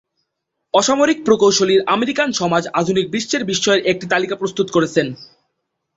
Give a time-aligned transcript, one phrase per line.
[0.73, 5.07] অসামরিক প্রকৌশলীর আমেরিকান সমাজ আধুনিক বিশ্বের বিস্ময়ের একটি তালিকা প্রস্তুত করেছেন।